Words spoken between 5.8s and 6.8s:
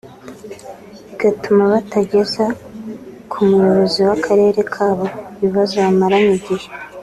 bamaranye igihe